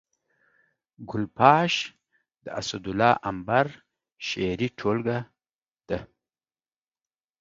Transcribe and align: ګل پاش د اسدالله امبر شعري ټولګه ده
ګل 1.09 1.23
پاش 1.37 1.73
د 2.43 2.45
اسدالله 2.59 3.11
امبر 3.29 3.67
شعري 4.27 4.67
ټولګه 4.79 5.19
ده 5.87 5.99